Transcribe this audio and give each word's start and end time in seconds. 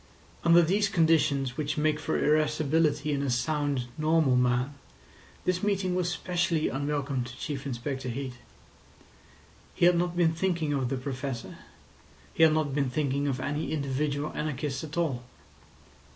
Under 0.43 0.63
these 0.63 0.89
conditions 0.89 1.57
which 1.57 1.77
make 1.77 1.99
for 1.99 2.17
irascibility 2.17 3.11
in 3.13 3.21
a 3.21 3.29
sound, 3.29 3.85
normal 3.99 4.35
man, 4.35 4.73
this 5.45 5.61
meeting 5.61 5.93
was 5.93 6.09
specially 6.09 6.69
unwelcome 6.69 7.23
to 7.23 7.37
Chief 7.37 7.67
Inspector 7.67 8.09
Heat. 8.09 8.33
He 9.75 9.85
had 9.85 9.95
not 9.95 10.17
been 10.17 10.33
thinking 10.33 10.73
of 10.73 10.89
the 10.89 10.97
Professor; 10.97 11.59
he 12.33 12.41
had 12.41 12.53
not 12.53 12.73
been 12.73 12.89
thinking 12.89 13.27
of 13.27 13.39
any 13.39 13.71
individual 13.71 14.31
anarchist 14.33 14.83
at 14.83 14.97
all. 14.97 15.23